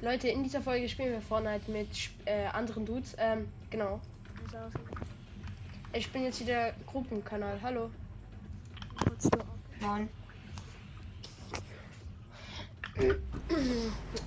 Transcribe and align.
Leute, 0.00 0.28
in 0.28 0.42
dieser 0.42 0.60
Folge 0.60 0.88
spielen 0.88 1.12
wir 1.12 1.20
Fortnite 1.20 1.70
mit 1.70 1.88
äh, 2.24 2.46
anderen 2.46 2.84
Dudes. 2.84 3.14
Ähm, 3.18 3.48
genau. 3.70 4.00
Ich 5.92 6.10
bin 6.10 6.24
jetzt 6.24 6.40
wieder 6.40 6.72
Gruppenkanal. 6.86 7.58
Hallo. 7.62 7.90
Nein. 9.80 10.08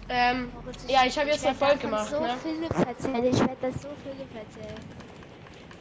Ähm, 0.09 0.49
ja, 0.87 1.05
ich 1.05 1.17
habe 1.17 1.29
jetzt 1.29 1.43
werd 1.43 1.53
Erfolg 1.53 1.81
davon 1.81 1.89
gemacht, 1.89 2.09
So 2.09 2.21
ne? 2.21 2.37
Philipp 2.41 2.87
erzählen. 2.87 3.25
Ich 3.25 3.39
werde 3.39 3.57
das 3.61 3.81
so 3.81 3.89
Philipp 4.03 4.33
erzählen. 4.35 4.79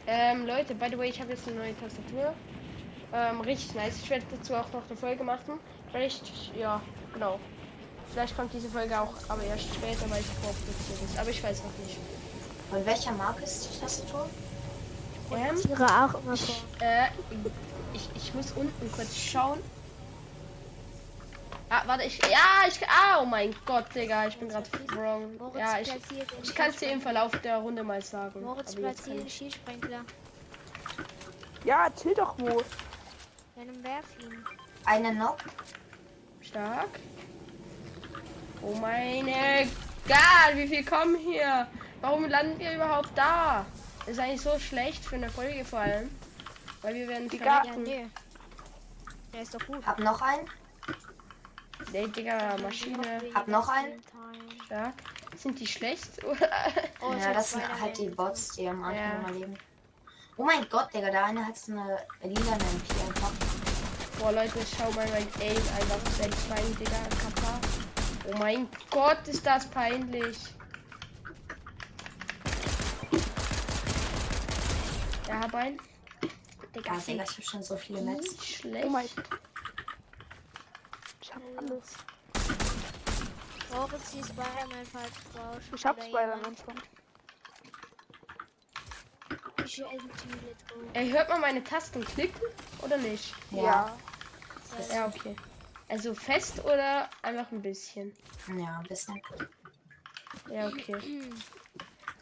ähm, 0.05 0.45
Leute, 0.45 0.75
by 0.75 0.87
the 0.89 0.97
way, 0.97 1.09
ich 1.09 1.19
habe 1.21 1.31
jetzt 1.31 1.47
eine 1.47 1.57
neue 1.57 1.77
Tastatur. 1.79 2.33
Ähm, 3.13 3.41
richtig 3.41 3.73
nice. 3.75 4.01
Ich 4.03 4.09
werde 4.09 4.25
dazu 4.31 4.53
auch 4.55 4.71
noch 4.73 4.85
eine 4.87 4.97
Folge 4.97 5.23
machen. 5.23 5.59
Vielleicht, 5.91 6.53
ja, 6.57 6.81
genau. 7.13 7.39
Vielleicht 8.11 8.35
kommt 8.35 8.53
diese 8.53 8.69
Folge 8.69 8.99
auch, 8.99 9.13
aber 9.27 9.43
erst 9.43 9.65
später, 9.73 10.09
weil 10.09 10.21
ich 10.21 10.27
vorproduziert 10.27 11.01
ist. 11.05 11.19
Aber 11.19 11.29
ich 11.29 11.43
weiß 11.43 11.63
noch 11.63 11.85
nicht. 11.85 11.97
Von 12.69 12.85
welcher 12.85 13.11
Marke 13.11 13.43
ist 13.43 13.69
die 13.73 13.79
Tastatur? 13.79 14.29
Ähm, 15.31 15.55
Tiere 15.61 15.85
auch 15.85 16.13
immer 16.21 16.37
vor. 16.37 16.55
Äh, 16.79 17.07
ich, 17.93 18.09
ich 18.15 18.33
muss 18.33 18.51
unten 18.53 18.91
kurz 18.91 19.15
schauen. 19.15 19.59
Ah, 21.69 21.83
warte, 21.85 22.03
ich. 22.05 22.17
Ja, 22.19 22.65
ich. 22.67 22.79
Ah, 22.87 23.19
oh 23.21 23.25
mein 23.25 23.53
Gott, 23.65 23.93
Digga, 23.93 24.27
ich 24.27 24.37
bin 24.37 24.47
gerade 24.47 24.69
wrong. 24.95 25.35
Moritz 25.37 25.59
Ja, 25.59 25.79
ich. 25.79 25.93
Ich 26.43 26.55
kann 26.55 26.69
es 26.69 26.77
dir 26.77 26.91
im 26.91 27.01
Verlauf 27.01 27.31
der 27.41 27.57
Runde 27.57 27.83
mal 27.83 28.01
sagen. 28.01 28.41
Moritz 28.41 28.73
platziert 28.73 29.19
den 29.19 29.27
ich- 29.27 29.35
Skisprengler. 29.35 30.01
Ja, 31.65 31.89
chill 32.01 32.13
doch 32.13 32.35
wo. 32.37 32.63
Dann 33.55 33.83
werf 33.83 34.05
ihn. 34.21 34.45
Eine 34.85 35.13
noch? 35.13 35.35
Stark. 36.41 36.87
Oh 38.61 38.73
meine 38.75 39.67
Gott, 40.07 40.55
wie 40.55 40.67
viel 40.67 40.83
kommen 40.85 41.15
hier? 41.17 41.67
Warum 42.01 42.25
landen 42.25 42.59
wir 42.59 42.73
überhaupt 42.75 43.09
da? 43.15 43.65
Das 43.99 44.09
ist 44.09 44.19
eigentlich 44.19 44.41
so 44.41 44.57
schlecht 44.59 45.03
für 45.03 45.15
eine 45.15 45.29
Folge 45.29 45.63
vor 45.65 45.79
allem. 45.79 46.09
Weil 46.81 46.95
wir 46.95 47.07
werden 47.07 47.27
Digga. 47.29 47.63
Ja, 47.65 47.75
nee. 47.75 48.07
Der 49.33 49.41
ist 49.41 49.53
doch 49.53 49.65
gut. 49.65 49.85
Hab 49.85 49.99
noch 49.99 50.21
einen? 50.21 50.47
Nee, 51.91 52.07
Digga, 52.07 52.55
Maschine. 52.61 53.21
Hab 53.33 53.47
noch 53.47 53.67
einen? 53.69 54.01
Stark. 54.65 54.93
Sind 55.35 55.59
die 55.59 55.67
schlecht? 55.67 56.09
Oh, 56.99 57.13
ja, 57.13 57.31
das 57.33 57.51
sind 57.51 57.81
halt 57.81 57.97
die 57.97 58.09
Bots, 58.09 58.49
die 58.55 58.67
am 58.67 58.83
Anfang 58.83 58.95
Ja. 59.03 59.11
immer 59.19 59.31
leben. 59.31 59.53
Oh 60.35 60.43
mein 60.43 60.67
Gott, 60.69 60.91
Digga, 60.93 61.09
der 61.09 61.25
eine 61.25 61.45
hat 61.45 61.57
so 61.57 61.71
eine 61.73 61.97
lila 62.23 62.53
MP 62.53 62.91
einfach. 63.07 63.31
Boah, 64.19 64.31
Leute, 64.31 64.59
schau 64.75 64.89
mal 64.91 65.07
mein 65.09 65.27
Aim 65.39 65.57
einfach 65.57 66.11
selbst 66.17 66.49
rein, 66.49 66.77
Digga. 66.79 66.97
Kappa. 67.21 67.59
Oh 68.27 68.37
mein 68.37 68.67
Gott, 68.91 69.25
ist 69.27 69.45
das 69.45 69.65
peinlich. 69.67 70.37
Ja, 75.27 75.41
hab 75.41 75.55
ein. 75.55 75.79
Digga, 76.75 76.93
Ja, 76.93 76.99
Digga, 76.99 77.23
ich 77.23 77.37
hab 77.37 77.43
schon 77.43 77.63
so 77.63 77.77
viele 77.77 78.01
Metz. 78.01 78.35
die 78.35 78.45
schlecht. 78.45 78.85
Oh 78.85 78.89
mein 78.89 79.05
Ich 81.21 81.33
hab 81.33 81.41
alles. 81.57 81.95
Moritz, 83.71 84.11
die 84.11 84.23
Spider-Man 84.23 84.85
falsch 84.85 85.11
raus. 85.37 85.63
Ich 85.73 85.85
hab 85.85 86.01
Spider-Man 86.01 86.55
schon. 86.57 86.81
Ey, 90.93 91.09
hört 91.11 91.29
man 91.29 91.41
meine 91.41 91.63
Tasten 91.63 92.03
klicken 92.03 92.41
oder 92.81 92.97
nicht? 92.97 93.35
Ja. 93.51 93.95
Ja, 94.91 95.07
okay. 95.07 95.35
Also 95.89 96.13
fest 96.13 96.63
oder 96.65 97.09
einfach 97.21 97.51
ein 97.51 97.61
bisschen? 97.61 98.13
Ja, 98.57 98.79
ein 98.79 98.87
bisschen. 98.87 99.21
Ja, 100.51 100.67
okay. 100.67 100.97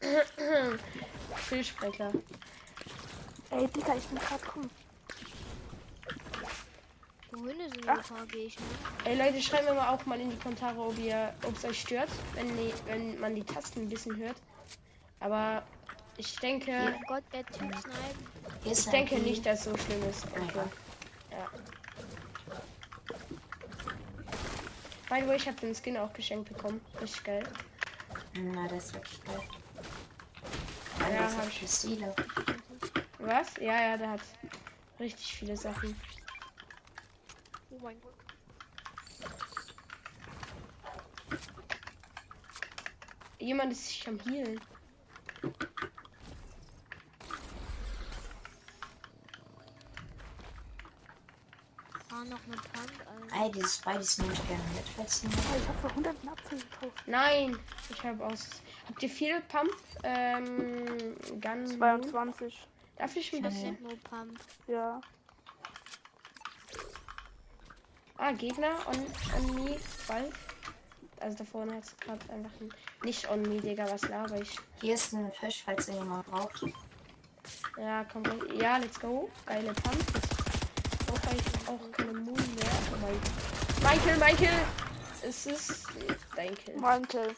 Füllsprecher. 1.36 2.12
Ey, 3.50 3.68
Digga, 3.68 3.96
ich 3.96 4.06
bin 4.06 4.20
grad 4.20 4.42
komm. 4.46 4.70
Wohin 7.32 7.60
ist 7.60 7.76
denn 7.76 8.04
Frage 8.04 8.38
ich, 8.38 8.58
ne? 8.58 8.66
Ey 9.04 9.18
Leute, 9.18 9.42
schreibt 9.42 9.66
mir 9.66 9.74
mal 9.74 9.90
auch 9.90 10.06
mal 10.06 10.20
in 10.20 10.30
die 10.30 10.38
Kommentare, 10.38 10.80
ob 10.80 10.98
ihr, 10.98 11.34
ob 11.44 11.56
es 11.58 11.66
euch 11.66 11.82
stört, 11.82 12.10
wenn, 12.34 12.48
die, 12.56 12.74
wenn 12.86 13.20
man 13.20 13.36
die 13.36 13.44
Tasten 13.44 13.82
ein 13.82 13.90
bisschen 13.90 14.16
hört. 14.16 14.38
Aber 15.20 15.64
ich 16.18 16.36
denke, 16.38 16.94
Oh 16.96 17.02
Gott, 17.08 17.24
der 17.34 17.46
Typ 17.46 17.74
snipen. 17.76 18.28
Ich 18.64 18.86
denke 18.86 19.18
nicht, 19.18 19.46
dass 19.46 19.60
es 19.60 19.66
so 19.66 19.78
schlimm 19.78 20.10
ist. 20.10 20.26
Okay. 20.28 20.70
Ja. 21.32 21.50
By 25.10 25.22
the 25.22 25.28
way, 25.28 25.36
ich 25.36 25.48
habe 25.48 25.60
den 25.60 25.76
Skin 25.76 25.98
auch 25.98 26.12
geschenkt 26.14 26.50
bekommen. 26.50 26.82
Richtig 27.02 27.24
geil. 27.24 27.44
Na, 28.34 28.68
das 28.68 28.86
ist 28.86 28.94
wirklich 28.96 29.24
geil. 29.24 29.40
Ja, 31.00 31.10
Ja, 31.10 31.24
hab 31.24 31.38
hab 31.38 31.48
ich. 31.48 31.62
ich 31.64 31.72
Stile. 31.72 32.16
Was? 33.20 33.56
Ja, 33.58 33.80
ja, 33.82 33.98
der 33.98 34.12
hat 34.12 34.22
richtig 35.00 35.36
viele 35.38 35.56
Sachen. 35.58 35.96
Oh 37.72 37.80
mein 37.82 38.00
Gott. 38.02 38.14
Jemand 43.40 43.72
ist 43.74 43.88
sich 43.88 44.08
am 44.08 44.20
Healen. 44.22 44.60
Ah, 52.12 52.24
noch 52.30 52.46
mit 52.48 52.62
Punk, 52.72 52.92
Dieses 53.50 53.76
Spidey's 53.76 54.18
nehme 54.18 54.34
ich 54.34 54.48
gerne 54.48 54.64
mit, 54.76 54.84
falls 54.96 55.24
ich 55.24 55.68
hab 55.68 55.82
für 55.82 55.88
100 55.90 56.16
einen 56.20 56.30
Apfel 56.30 56.58
gekauft. 56.60 57.04
Nein, 57.06 57.58
ich 57.90 58.04
habe 58.04 58.26
aus. 58.26 58.50
Habt 58.88 59.04
ihr 59.04 59.10
viel 59.10 59.42
Pump? 59.42 59.72
Ähm, 60.04 61.16
Gun. 61.42 61.68
22. 61.68 62.68
Darf 62.98 63.16
ich 63.16 63.34
ein 63.34 63.44
Das 63.44 63.54
bisschen? 63.54 63.76
sind 63.78 63.82
nur 63.82 63.98
Pump. 64.00 64.40
Ja. 64.68 65.02
Ah, 68.18 68.32
Gegner 68.32 68.76
on, 68.88 69.06
on 69.38 69.56
me, 69.66 69.78
bald. 70.08 70.32
Also 71.20 71.38
da 71.38 71.44
vorne 71.44 71.76
hat 71.76 71.84
es 71.84 71.98
gerade 71.98 72.20
einfach 72.32 72.52
ein, 72.62 72.70
nicht 73.04 73.30
on 73.30 73.42
me, 73.42 73.60
Digga, 73.60 73.90
was 73.90 74.08
laber 74.08 74.40
ich? 74.40 74.58
Hier 74.82 74.94
ist 74.94 75.14
ein 75.14 75.32
Fisch, 75.34 75.64
falls 75.66 75.88
ihr 75.90 75.96
jemand 75.96 76.26
braucht. 76.28 76.64
Ja, 77.78 78.06
komm, 78.12 78.24
ja, 78.58 78.78
let's 78.78 79.00
go. 79.00 79.30
Geile 79.46 79.74
Pump. 79.74 79.98
Jetzt 80.14 81.06
brauche 81.08 81.36
ich 81.36 81.68
auch 81.68 81.92
keine 81.92 82.14
Moon 82.14 82.34
mehr. 82.36 82.65
Mein 83.02 83.20
mein 83.84 84.02
Kill, 84.04 84.18
mein 84.18 84.38
Kill! 84.38 84.50
Es 85.22 85.46
ist 85.46 85.88
dein 86.36 86.56
Kill. 86.56 86.76
Mantel. 86.78 87.36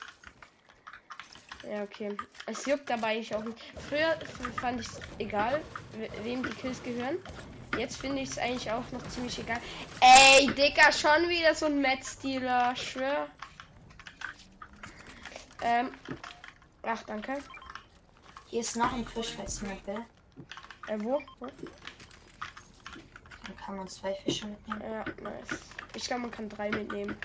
Ja, 1.70 1.84
okay. 1.84 2.16
Es 2.46 2.66
juckt 2.66 2.90
dabei 2.90 3.16
eigentlich 3.16 3.34
auch 3.36 3.44
nicht. 3.44 3.58
Früher 3.90 4.18
fand 4.62 4.80
ich 4.82 4.88
es 4.88 5.00
egal, 5.20 5.62
we- 5.94 6.10
wem 6.24 6.44
die 6.44 6.50
Kills 6.56 6.82
gehören. 6.84 7.18
Jetzt 7.78 7.98
finde 7.98 8.22
ich 8.22 8.30
es 8.30 8.38
eigentlich 8.38 8.72
auch 8.72 8.90
noch 8.92 9.06
ziemlich 9.10 9.38
egal. 9.40 9.60
Ey, 10.00 10.48
Dicker, 10.48 10.92
schon 10.92 11.28
wieder 11.30 11.54
so 11.54 11.66
ein 11.66 11.82
Metz-Dealer. 11.82 12.76
Schwör. 12.76 13.28
Ähm. 15.62 15.92
Ach, 16.84 17.04
danke. 17.04 17.40
Hier 18.48 18.62
ist 18.62 18.78
noch 18.78 18.94
ein 18.94 19.06
Fisch, 19.06 19.34
falls 19.36 19.60
jemand 19.62 19.86
will. 19.88 20.06
Äh, 20.88 20.98
wo? 21.00 21.22
wo? 21.40 21.48
Dann 23.48 23.58
kann 23.58 23.78
man 23.78 23.88
zwei 23.88 24.14
Fische 24.16 24.48
mitnehmen. 24.48 24.82
Ja, 24.82 25.06
nice. 25.22 25.60
Ich 25.96 26.04
glaube, 26.06 26.24
man 26.24 26.32
kann 26.32 26.50
drei 26.50 26.70
mitnehmen. 26.70 27.16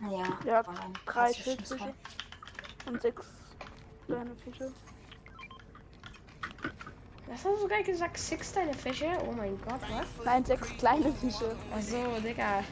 Ja, 0.00 0.38
Ja, 0.44 0.62
drei 1.04 1.32
Schildfische. 1.32 1.76
zwei. 1.76 1.94
Und 2.86 3.02
sechs 3.02 3.26
kleine 4.06 4.34
Fische. 4.36 4.72
Was 7.26 7.44
hast 7.44 7.44
du 7.44 7.56
sogar 7.58 7.82
gesagt? 7.82 8.16
Six 8.16 8.52
deine 8.52 8.72
Fische? 8.72 9.06
Oh 9.28 9.32
mein 9.32 9.60
Gott, 9.60 9.82
was? 9.82 10.24
Nein, 10.24 10.44
sechs 10.46 10.68
kleine 10.78 11.12
Fische. 11.12 11.54
Ach 11.76 11.82
so, 11.82 12.18
Digga. 12.20 12.64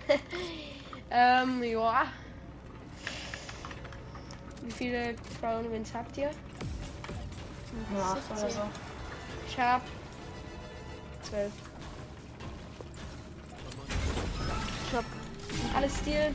ähm, 1.10 1.64
ja. 1.64 2.04
Wie 4.62 4.70
viele 4.70 5.16
Crown 5.40 5.68
Wins 5.72 5.92
habt 5.92 6.16
ihr? 6.16 6.30
Acht 7.98 8.30
oder 8.30 8.50
so. 8.50 8.60
Ich 9.48 9.58
hab 9.58 9.82
zwölf. 11.22 11.52
Ich 14.92 14.98
hab 14.98 15.06
Alles 15.74 15.96
Stil. 16.00 16.34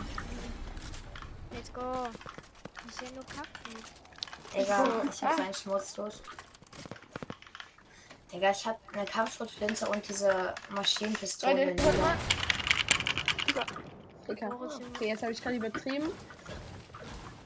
Let's 1.51 1.71
go. 1.71 2.07
Ist 2.87 3.01
ja 3.01 3.07
nur 3.13 3.23
Kacken. 3.25 3.83
Digga, 4.51 5.03
ich 5.13 5.21
hab 5.21 5.31
ah. 5.31 5.35
so 5.35 5.43
einen 5.43 5.53
Schmutzlos. 5.53 6.23
Digga, 8.33 8.49
ich 8.49 8.65
hab 8.65 8.79
eine 8.93 9.05
Kampfschrotflinte 9.05 9.87
und 9.87 10.09
diese 10.09 10.55
Maschinenpistole. 10.71 11.65
Leute, 11.65 11.83
guck 11.83 12.01
mal. 12.01 12.17
Digga. 14.27 14.49
Okay, 14.89 15.09
jetzt 15.09 15.21
habe 15.21 15.33
ich 15.33 15.43
gerade 15.43 15.57
übertrieben. 15.57 16.09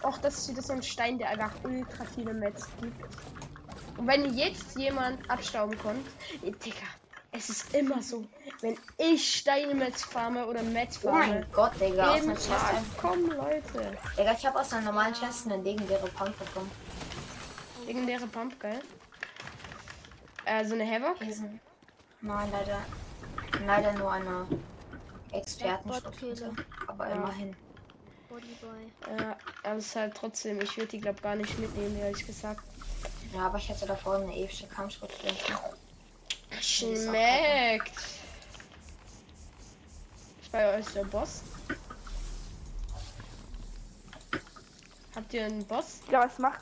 Och, 0.04 0.18
das 0.20 0.38
ist 0.38 0.50
wieder 0.50 0.62
so 0.62 0.72
ein 0.72 0.82
Stein, 0.82 1.18
der 1.18 1.28
einfach 1.32 1.52
ultra 1.66 2.06
viele 2.06 2.34
Metz 2.34 2.68
gibt. 2.80 3.04
Und 3.98 4.08
wenn 4.08 4.34
jetzt 4.34 4.78
jemand 4.78 5.30
abstauben 5.30 5.78
kommt. 5.78 6.08
Digga. 6.42 6.88
Es 7.34 7.50
ist 7.50 7.74
immer 7.74 8.02
so, 8.02 8.28
wenn 8.60 8.78
ich 8.98 9.38
Steinmetz 9.38 10.04
farme 10.04 10.46
oder 10.48 10.62
Metz 10.64 11.00
Oh 11.02 11.08
farme. 11.10 11.28
mein 11.28 11.52
Gott, 11.54 11.72
Digga. 11.80 12.14
Aus 12.14 12.22
einer 12.24 12.34
Chest. 12.36 12.54
Komm, 13.00 13.26
Leute. 13.32 13.98
Digga, 14.18 14.34
ich 14.34 14.46
habe 14.46 14.60
aus 14.60 14.74
einer 14.74 14.86
normalen 14.92 15.14
Chest 15.14 15.46
eine 15.46 15.62
legendäre 15.64 16.08
Pump 16.10 16.38
bekommen. 16.38 16.70
Legendäre 17.86 18.28
Pump, 18.28 18.60
geil. 18.60 18.82
Äh, 20.46 20.66
so 20.66 20.74
eine 20.76 20.86
Havoc. 20.86 21.22
Nein, 22.22 22.50
leider. 22.52 22.80
Leider 23.66 23.94
nur 23.94 24.12
eine. 24.12 24.48
Bot-Killer. 25.32 26.52
Aber 26.88 27.08
Ja. 27.08 27.16
immerhin. 27.16 27.56
Bodyboy. 28.28 29.20
Ja, 29.20 29.38
aber 29.64 29.78
es 29.78 29.86
ist 29.88 29.96
halt 29.96 30.16
trotzdem, 30.16 30.60
ich 30.62 30.76
würde 30.78 30.88
die 30.90 31.00
glaub 31.00 31.22
gar 31.22 31.36
nicht 31.36 31.58
mitnehmen, 31.60 31.98
ehrlich 31.98 32.26
gesagt. 32.26 32.62
Ja, 33.34 33.48
aber 33.48 33.58
ich 33.58 33.70
hatte 33.70 33.86
davor 33.86 34.16
eine 34.16 34.36
epische 34.36 34.68
Kampfschrittfläche. 34.68 35.54
Schmeckt. 36.62 37.98
Ist 40.42 40.52
bei 40.52 40.78
euch 40.78 40.86
der 40.94 41.04
Boss? 41.06 41.42
Habt 45.16 45.34
ihr 45.34 45.46
einen 45.46 45.66
Boss, 45.66 46.02
Ja, 46.10 46.26
was 46.26 46.38
macht? 46.40 46.62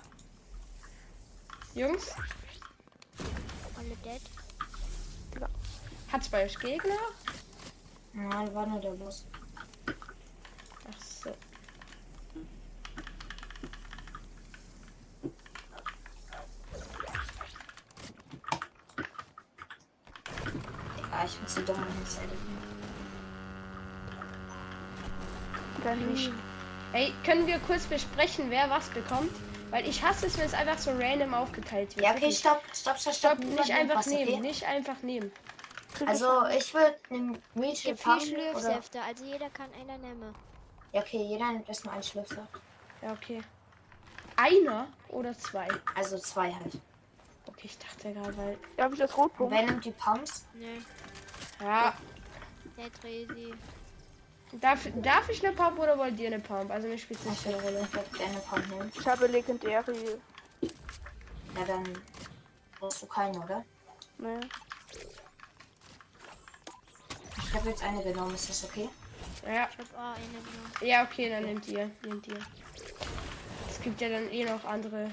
Jungs? 1.76 2.14
Alle 3.78 3.96
dead. 4.04 4.22
Hat's 6.12 6.30
bei 6.30 6.46
euch 6.46 6.58
Gegner? 6.60 6.98
Nein, 8.14 8.54
war 8.56 8.66
nur 8.66 8.82
der 8.82 8.92
Boss. 8.92 9.26
Ach 9.88 11.02
so. 11.02 11.30
Ja, 21.12 21.18
ich 21.30 21.38
bin 21.38 21.48
zu 21.48 21.62
dumm, 21.62 21.76
um 21.78 22.06
zu. 22.06 22.20
Dann 25.84 26.12
Nicht. 26.12 26.32
Ey, 26.94 27.14
können 27.24 27.46
wir 27.46 27.60
kurz 27.60 27.86
besprechen, 27.86 28.50
wer 28.50 28.70
was 28.70 28.90
bekommt? 28.90 29.32
Weil 29.70 29.88
ich 29.88 30.04
hasse 30.04 30.26
es, 30.26 30.38
wenn 30.38 30.46
es 30.46 30.54
einfach 30.54 30.80
so 30.80 30.92
random 30.92 31.34
aufgeteilt 31.36 31.96
wird. 31.96 32.06
Ja, 32.06 32.16
okay, 32.16 32.32
stopp, 32.32 32.64
stopp, 32.74 32.98
stopp, 32.98 33.14
stopp. 33.14 33.40
Nicht 33.40 33.72
einfach 33.72 34.06
nehmen, 34.08 34.34
okay? 34.34 34.40
nicht 34.40 34.66
einfach 34.66 35.02
nehmen. 35.04 35.32
Also, 36.06 36.46
ich 36.48 36.74
würde 36.74 36.96
einen 37.12 37.34
Pump 37.34 38.06
oder... 38.06 38.20
Schlürfsäfte, 38.20 39.02
also 39.02 39.26
jeder 39.26 39.50
kann 39.50 39.70
einer 39.80 39.98
nehmen. 40.00 40.34
Ja, 40.92 41.02
okay, 41.02 41.24
jeder 41.24 41.52
nimmt 41.52 41.68
erstmal 41.68 41.96
einen 41.96 42.04
Schlüpfer. 42.04 42.48
Ja, 43.02 43.12
okay. 43.12 43.42
Einer 44.36 44.88
oder 45.10 45.38
zwei? 45.38 45.68
Also 45.96 46.18
zwei 46.18 46.52
halt. 46.52 46.80
Okay, 47.46 47.66
ich 47.66 47.78
dachte 47.78 48.14
gerade, 48.14 48.38
weil. 48.38 48.58
Darf 48.78 48.94
ich 48.94 49.00
das 49.00 49.16
Rotpunkt? 49.18 49.52
wer 49.52 49.64
nimmt 49.64 49.84
die 49.84 49.92
Pumps? 49.92 50.46
Ne, 50.54 50.82
Ja, 51.62 51.94
der 52.78 52.92
Tresi. 52.94 53.54
darf, 54.54 54.88
darf 54.96 55.30
ich 55.30 55.46
eine 55.46 55.56
Pump 55.56 55.78
oder 55.80 55.98
wollt 55.98 56.18
ihr 56.20 56.28
eine 56.28 56.40
Pump? 56.40 56.72
Also 56.72 56.88
mir 56.88 56.98
spielt 56.98 57.20
es 57.20 57.26
nicht 57.26 57.38
Ich 57.46 57.52
keine 57.52 57.64
würde 57.64 57.78
Rolle. 57.80 58.08
gerne 58.18 58.40
Pump 58.50 58.68
nehmen. 58.70 58.92
Ich 58.98 59.08
habe 59.08 59.28
legendäre. 59.28 59.94
Ja, 60.62 61.66
dann 61.68 61.84
brauchst 62.80 63.02
du 63.02 63.08
keine, 63.08 63.38
oder? 63.40 63.66
Ne. 64.18 64.40
Ich 67.38 67.54
habe 67.56 67.70
jetzt 67.70 67.84
eine 67.84 68.04
genommen, 68.04 68.36
ist 68.36 68.50
das 68.50 68.64
okay? 68.66 68.88
Ja, 69.46 69.68
Ich 69.72 69.78
hab 69.80 69.94
auch 69.98 70.16
eine 70.16 70.26
genommen. 70.28 70.72
ja, 70.82 71.04
okay, 71.04 71.30
dann 71.30 71.44
nehmt 71.44 71.68
ihr. 71.68 71.90
Nehmt 72.04 72.28
ihr. 72.28 72.40
Es 73.70 73.82
gibt 73.82 74.00
ja 74.02 74.10
dann 74.10 74.30
eh 74.32 74.46
noch 74.46 74.64
andere. 74.66 75.12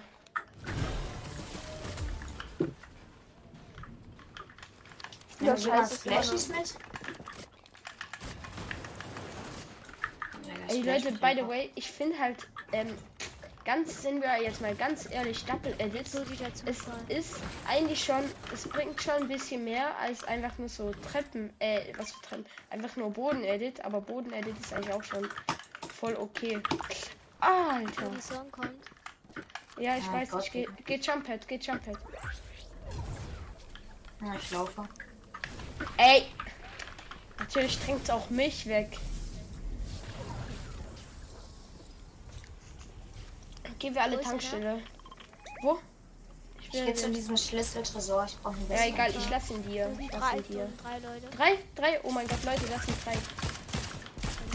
Jemand 5.47 5.63
scheiße 5.63 5.99
Flashies 5.99 6.49
mit? 6.49 6.75
Ja, 10.47 10.75
Ey 10.75 10.83
Leute, 10.83 11.13
by 11.13 11.35
the 11.35 11.47
way, 11.47 11.71
ich 11.75 11.91
finde 11.91 12.19
halt, 12.19 12.49
ähm, 12.73 12.89
ganz 13.65 14.03
sind 14.03 14.23
wir 14.23 14.43
jetzt 14.43 14.61
mal 14.61 14.75
ganz 14.75 15.09
ehrlich, 15.11 15.45
Double 15.45 15.75
Edits. 15.79 16.15
Es 16.65 16.81
ist 17.09 17.37
eigentlich 17.69 18.05
schon, 18.05 18.23
es 18.53 18.67
bringt 18.69 19.01
schon 19.03 19.15
ein 19.15 19.29
bisschen 19.29 19.65
mehr 19.65 19.97
als 19.99 20.25
einfach 20.25 20.57
nur 20.59 20.69
so 20.69 20.93
Treppen, 21.11 21.53
äh, 21.59 21.93
was 21.97 22.13
für 22.13 22.23
Treppen, 22.23 22.47
einfach 22.71 22.97
nur 22.97 23.11
Boden-Edit, 23.11 23.85
aber 23.85 24.01
Boden-Edit 24.01 24.59
ist 24.59 24.73
eigentlich 24.73 24.95
auch 24.95 25.03
schon 25.03 25.29
voll 25.95 26.17
okay. 26.17 26.61
Alter. 27.41 28.11
Ja, 29.79 29.97
ich 29.97 30.05
Oh 30.09 30.13
weiß, 30.13 30.31
Gott, 30.31 30.45
ich 30.45 30.53
geh, 30.53 30.67
geh 30.85 30.97
Jumppad, 30.97 31.47
geh 31.47 31.57
Jumppad. 31.57 31.97
Ja, 34.23 34.35
ich 34.35 34.51
laufe. 34.51 34.89
Ey! 35.97 36.27
Natürlich 37.39 37.79
trinkt 37.79 38.11
auch 38.11 38.29
mich 38.31 38.67
weg. 38.67 38.99
Gehen 43.79 43.95
wir 43.95 44.03
alle 44.03 44.19
Wo? 44.19 44.23
Tankstelle. 44.23 44.83
Wo? 45.63 45.79
Ich 46.61 46.67
Ich 46.67 46.73
gehe 46.73 46.95
zu 46.95 47.11
diesem 47.11 47.37
Schlüsseltresor. 47.37 48.25
Ich 48.25 48.37
brauche 48.39 48.55
einen 48.55 48.63
Ja, 48.63 48.77
besseren. 48.77 48.95
egal, 48.95 49.11
ich 49.11 49.31
lass 49.31 49.51
ihn 49.51 49.63
dir. 49.69 49.85
Sind 49.95 50.13
Lass 50.13 50.21
drei, 50.21 50.37
ihn 50.39 50.43
dir. 50.49 50.69
drei 50.83 50.99
Leute. 50.99 51.27
Drei? 51.37 51.59
Drei? 51.75 52.01
Oh 52.03 52.11
mein 52.11 52.27
Gott, 52.27 52.43
Leute, 52.45 52.67
das 52.67 52.85
sind 52.87 52.97
drei. 53.05 53.13
Dann 53.13 53.21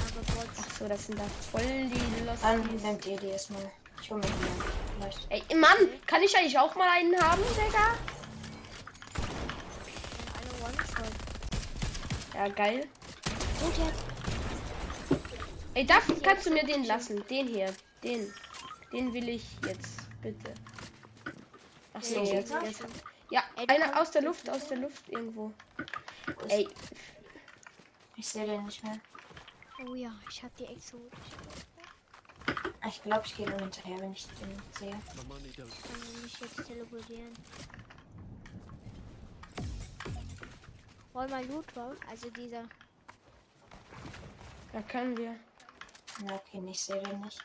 aber 0.08 0.42
Bots. 0.42 0.60
Ach 0.60 0.76
so, 0.80 0.88
das 0.88 1.06
sind 1.06 1.20
da 1.20 1.24
voll 1.52 1.62
die 1.62 2.26
Dann 2.42 2.58
Losties. 2.64 2.82
nehmt 2.82 3.06
ihr 3.06 3.18
die 3.20 3.28
erstmal. 3.28 3.72
Ich 4.02 4.10
hole 4.10 4.20
mir 4.22 4.28
die. 4.28 4.34
Vielleicht. 4.98 5.28
Ey, 5.52 5.56
Mann, 5.56 5.78
kann 6.08 6.22
ich 6.24 6.36
eigentlich 6.36 6.58
auch 6.58 6.76
mal 6.76 6.90
einen 6.90 7.16
haben, 7.22 7.42
Digga? 7.56 7.96
Dann 9.14 10.34
alle 10.36 10.74
One-Shot. 10.74 11.14
Ja, 12.42 12.48
geil. 12.48 12.88
Gut 13.60 13.78
jetzt. 13.78 14.04
Ey, 15.76 15.86
dafür 15.86 16.20
kannst 16.24 16.48
du 16.48 16.50
mir 16.50 16.66
den 16.66 16.86
lassen. 16.86 17.24
Den 17.28 17.48
hier. 17.48 17.72
Den. 18.04 18.34
Den 18.92 19.14
will 19.14 19.30
ich 19.30 19.46
jetzt, 19.64 20.00
bitte. 20.24 20.52
Ach 21.94 22.02
so, 22.02 22.16
Ja, 22.24 22.34
jetzt. 22.34 22.50
ja. 22.50 22.64
jetzt. 22.64 22.84
Ja, 23.30 23.44
einer 23.68 24.02
aus 24.02 24.10
der 24.10 24.24
Luft, 24.24 24.50
aus 24.50 24.68
der 24.70 24.80
Luft 24.80 25.08
irgendwo. 25.10 25.54
Ey, 26.48 26.68
Ich 28.16 28.28
sehe 28.28 28.48
den 28.48 28.66
nicht 28.66 28.84
mehr. 28.86 28.98
Oh 29.88 29.94
ja, 29.94 30.12
ich 30.28 30.42
hab 30.42 30.56
die 30.58 30.66
exotisch. 30.66 31.20
Ich 32.88 33.04
glaube, 33.04 33.22
ich 33.28 33.38
gehe 33.38 33.46
ihm 33.46 33.60
hinterher, 33.60 34.00
wenn 34.00 34.14
ich 34.14 34.26
den 34.26 34.60
sehe. 34.80 35.00
Ich 35.06 35.84
kann 35.84 36.24
mich 36.24 36.40
jetzt 36.40 36.66
teleportieren. 36.68 37.34
Wollen 41.14 41.30
wir 41.30 41.44
Loot 41.44 41.66
drauf? 41.76 41.96
Also 42.10 42.30
dieser. 42.30 42.64
da 44.74 44.82
können 44.84 45.18
wir. 45.18 45.36
Na, 46.24 46.36
okay, 46.36 46.62
ich 46.70 46.82
sehe 46.82 47.02
den 47.02 47.22
nicht. 47.22 47.44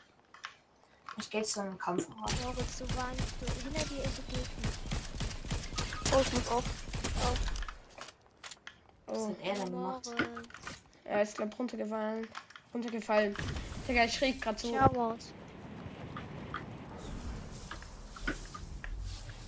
Ich 1.17 1.29
gehe 1.29 1.43
zu 1.43 1.61
einem 1.61 1.77
Kampfort. 1.77 2.33
Moritz, 2.43 2.77
du 2.77 2.85
warst. 2.95 3.19
Du, 3.41 3.45
hinter 3.63 3.85
dir 3.89 4.03
ist 4.03 4.19
ein 4.19 4.27
Gegner. 4.27 4.71
Oh, 6.15 6.21
ich 6.21 6.33
muss 6.33 6.47
auf. 6.49 6.63
Was 9.07 9.17
Oh, 9.17 9.29
hat 9.29 9.35
er 9.41 9.53
denn 9.55 9.71
gemacht? 9.71 10.09
Er 11.05 11.21
ist 11.23 11.35
glaub 11.35 11.57
runtergefallen. 11.57 12.27
Runtergefallen. 12.73 13.35
Digga, 13.87 14.03
ich 14.05 14.13
schräg 14.13 14.41
grad 14.41 14.59
so. 14.59 14.67
Showers. 14.73 15.33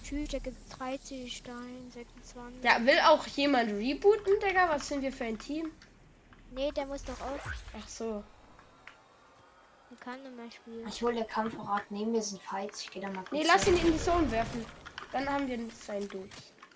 Tschüss, 0.04 0.30
da 0.30 0.40
gibt 0.40 0.58
30 0.80 1.38
Stein, 1.38 1.92
26. 1.94 2.64
Ja, 2.64 2.84
will 2.86 3.00
auch 3.06 3.28
jemand 3.28 3.70
rebooten, 3.72 4.34
Digga? 4.40 4.70
Was 4.70 4.88
sind 4.88 5.02
wir 5.02 5.12
für 5.12 5.26
ein 5.26 5.38
Team? 5.38 5.72
Nee, 6.52 6.72
der 6.72 6.86
muss 6.86 7.04
doch 7.04 7.20
auf. 7.22 7.42
Ach 7.78 7.88
so. 7.88 8.24
Der 9.92 9.98
kann 9.98 10.22
nicht 10.24 10.36
mehr 10.36 10.50
spielen. 10.52 10.88
Ich 10.88 11.02
hole 11.02 11.16
der 11.16 11.26
Kampfort. 11.26 11.84
Neben 11.90 12.12
mir 12.12 12.22
sind 12.22 12.42
Fights. 12.42 12.82
Ich 12.84 12.92
gehe 12.92 13.02
da 13.02 13.10
mal 13.10 13.24
kurz 13.26 13.32
Nee, 13.32 13.44
lass 13.46 13.68
ihn 13.68 13.78
in 13.78 13.92
die 13.92 13.98
Zone 13.98 14.30
werfen. 14.32 14.66
Dann 15.12 15.28
haben 15.30 15.48
wir 15.48 15.60
sein 15.72 16.08
Dude. 16.08 16.30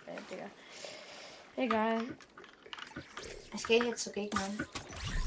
Äh, 0.05 0.19
Digga. 0.31 0.49
Egal. 1.55 2.03
Ich 3.53 3.63
gehe 3.65 3.83
hier 3.83 3.95
zu 3.95 4.11
Gegnern. 4.11 4.67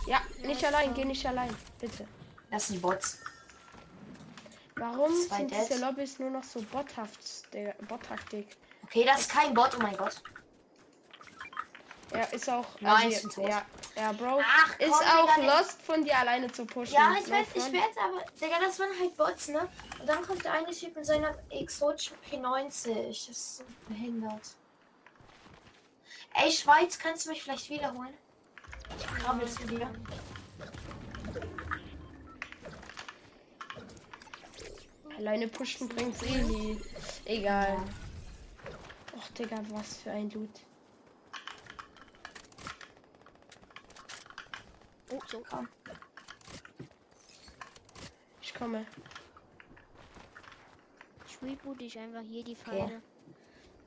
Ja, 0.06 0.20
nicht 0.42 0.60
Ja, 0.62 0.68
allein, 0.68 0.84
klar. 0.84 0.94
geh 0.96 1.04
nicht 1.06 1.26
allein. 1.26 1.56
Bitte. 1.80 2.06
Das 2.50 2.68
sind 2.68 2.82
Bots. 2.82 3.20
Warum 4.76 5.10
Zwei 5.14 5.38
sind 5.38 5.50
Deads. 5.52 5.68
diese 5.68 5.80
Lobbys 5.80 6.18
nur 6.18 6.30
noch 6.30 6.44
so 6.44 6.60
bothaft, 6.60 7.52
Digga, 7.54 7.72
bottaktik? 7.88 8.48
Okay, 8.86 9.04
das 9.04 9.22
ist 9.22 9.30
kein 9.30 9.52
Bot. 9.52 9.76
Oh 9.76 9.82
mein 9.82 9.96
Gott. 9.96 10.22
Ja, 12.12 12.22
ist 12.22 12.48
auch. 12.48 12.66
Nein, 12.80 13.06
also, 13.06 13.28
ist 13.28 13.36
ja, 13.36 13.62
ja, 13.96 14.12
Bro. 14.12 14.40
Ach, 14.40 14.78
ist 14.78 14.90
komm, 14.90 15.06
auch 15.08 15.34
Digga, 15.34 15.58
lost 15.58 15.82
von 15.82 16.04
dir 16.04 16.16
alleine 16.16 16.50
zu 16.50 16.64
pushen. 16.64 16.94
Ja, 16.94 17.14
ich 17.18 17.28
weiß, 17.28 17.48
ich 17.52 17.62
weiß, 17.62 17.96
aber, 18.02 18.24
Digga, 18.40 18.60
das 18.60 18.78
waren 18.78 18.90
halt 18.98 19.16
Bots, 19.16 19.48
ne? 19.48 19.68
Und 20.00 20.08
dann 20.08 20.22
kommt 20.22 20.44
der 20.44 20.52
eine 20.52 20.70
Typ 20.70 20.94
mit 20.94 21.04
seiner 21.04 21.34
exotischen 21.50 22.16
P90. 22.30 23.08
Das 23.08 23.28
ist 23.28 23.56
so 23.56 23.64
behindert. 23.88 24.54
Ey, 26.34 26.52
Schweiz, 26.52 26.98
kannst 26.98 27.26
du 27.26 27.30
mich 27.30 27.42
vielleicht 27.42 27.68
wiederholen? 27.68 28.14
Ich 28.98 29.06
krabbel 29.06 29.48
zu 29.48 29.66
dir. 29.66 29.90
Alleine 35.18 35.48
pushen 35.48 35.88
bringt's 35.88 36.22
eh 36.22 36.42
nie. 36.42 36.80
Egal. 37.24 37.78
Och, 39.26 39.34
Digga, 39.34 39.60
was 39.70 39.96
für 39.98 40.10
ein 40.10 40.28
Dude. 40.28 40.48
Oh, 45.10 45.20
so. 45.26 45.42
Komm. 45.48 45.68
Ich 48.40 48.54
komme. 48.54 48.86
Ich 51.26 51.42
reboot 51.42 51.80
dich 51.80 51.98
einfach 51.98 52.22
hier 52.22 52.44
die 52.44 52.56
Pfeile. 52.56 52.82
Okay. 52.82 53.00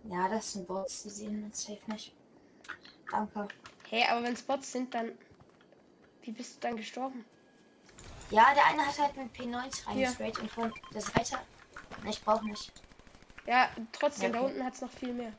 Ja, 0.03 0.29
das 0.29 0.53
sind 0.53 0.67
Bots, 0.67 1.03
die 1.03 1.09
sehen 1.09 1.43
uns 1.43 1.63
safe 1.63 1.79
nicht. 1.87 2.13
Danke. 3.11 3.47
Hey, 3.89 4.05
aber 4.09 4.23
wenn 4.23 4.33
es 4.33 4.43
Bots 4.43 4.71
sind, 4.71 4.93
dann. 4.93 5.17
Wie 6.21 6.31
bist 6.31 6.55
du 6.55 6.59
dann 6.61 6.77
gestorben? 6.77 7.25
Ja, 8.29 8.53
der 8.53 8.65
eine 8.67 8.85
hat 8.85 8.99
halt 8.99 9.17
mit 9.17 9.33
P90 9.33 9.87
reingesprayt 9.87 10.39
und 10.39 10.51
von 10.51 10.73
der 10.93 11.01
Seite. 11.01 11.39
Ich 12.07 12.21
brauche 12.21 12.45
nicht. 12.45 12.71
Ja, 13.49 13.67
trotzdem, 13.93 14.31
Ja, 14.31 14.37
da 14.37 14.43
okay. 14.43 14.51
unten 14.51 14.63
hat 14.63 14.75
es 14.75 14.81
noch 14.81 14.91
viel 14.91 15.11
mehr. 15.11 15.33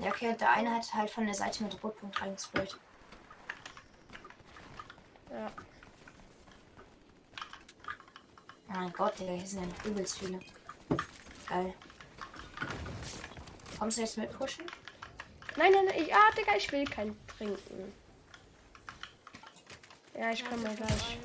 Ja, 0.00 0.08
okay, 0.10 0.34
der 0.36 0.50
eine 0.50 0.74
hat 0.74 0.92
halt 0.92 1.08
von 1.08 1.26
der 1.26 1.34
Seite 1.34 1.62
mit 1.62 1.80
Rotpunkt 1.80 2.20
reingesprayt. 2.20 2.76
Ja. 5.30 5.46
Oh 8.68 8.72
mein 8.74 8.92
Gott, 8.92 9.16
Digga, 9.20 9.30
hier 9.34 9.46
sind 9.46 9.62
ja 9.84 9.90
übelst 9.90 10.18
viele. 10.18 10.40
Geil. 11.48 11.72
Kommst 13.78 13.96
du 13.98 14.00
jetzt 14.00 14.18
mit 14.18 14.36
pushen? 14.36 14.64
Nein, 15.56 15.70
nein, 15.70 15.84
nein. 15.84 16.02
Ich, 16.02 16.12
ah, 16.12 16.30
Digga, 16.36 16.56
ich 16.56 16.72
will 16.72 16.84
kein 16.84 17.16
trinken. 17.28 17.92
Ja, 20.18 20.32
ich 20.32 20.40
Ja, 20.40 20.48
komme 20.48 20.62
mal 20.64 20.74
gleich. 20.74 20.90
ist 20.90 21.18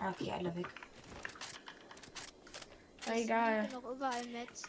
Ah, 0.00 0.10
Okay, 0.10 0.32
alle 0.32 0.52
weg. 0.56 0.66
Na, 3.06 3.16
egal. 3.16 3.62
Bin 3.62 3.72
noch 3.72 3.90
überall 3.90 4.26
Netz. 4.26 4.62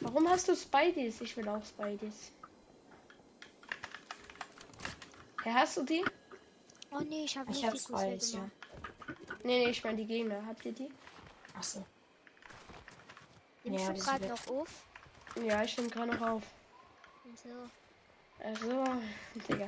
Warum 0.00 0.28
hast 0.28 0.48
du 0.48 0.54
Spideys? 0.56 1.20
Ich 1.20 1.36
will 1.36 1.48
auch 1.48 1.64
Spideys. 1.64 2.32
Hä, 5.42 5.50
hast 5.52 5.76
du 5.76 5.84
die? 5.84 6.04
Oh 6.90 7.00
nee, 7.00 7.24
ich 7.24 7.36
habe 7.36 7.50
Ich 7.50 7.62
nicht 7.62 7.90
hab 7.90 8.00
ja. 8.02 8.50
Nee, 9.44 9.64
nee, 9.64 9.70
ich 9.70 9.84
meine 9.84 9.98
die 9.98 10.06
Gegner. 10.06 10.44
Habt 10.46 10.64
ihr 10.64 10.72
die? 10.72 10.88
Achso. 11.56 11.84
Nimmst 13.64 13.86
Ja, 13.86 13.92
du 13.92 14.00
gerade 14.00 14.26
noch 14.28 14.46
auf? 14.48 14.86
Ja, 15.42 15.62
ich 15.62 15.76
nehme 15.76 15.90
gerade 15.90 16.16
noch 16.16 16.28
auf. 16.28 16.42
So. 17.42 17.48
Also, 18.44 18.84
Digga. 19.48 19.66